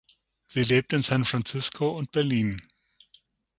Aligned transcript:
Sie 0.47 0.63
lebt 0.63 0.93
in 0.93 1.03
San 1.03 1.25
Francisco 1.25 1.95
und 1.95 2.11
Berlin. 2.11 2.59